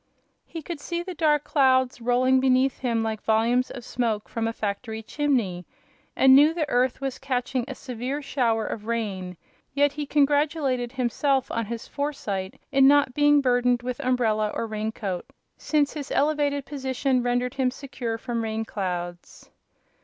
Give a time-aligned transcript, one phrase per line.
[0.47, 4.51] He could see the dark clouds rolling beneath him like volumes of smoke from a
[4.51, 5.63] factory chimney,
[6.15, 9.37] and knew the earth was catching a severe shower of rain;
[9.75, 15.27] yet he congratulated himself on his foresight in not being burdened with umbrella or raincoat,
[15.55, 19.51] since his elevated position rendered him secure from rain clouds.